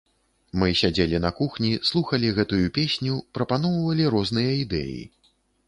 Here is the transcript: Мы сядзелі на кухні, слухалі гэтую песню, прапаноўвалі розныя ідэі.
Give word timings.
Мы 0.61 0.69
сядзелі 0.79 1.19
на 1.25 1.31
кухні, 1.39 1.69
слухалі 1.91 2.33
гэтую 2.39 2.63
песню, 2.79 3.21
прапаноўвалі 3.39 4.11
розныя 4.17 4.59
ідэі. 4.65 5.01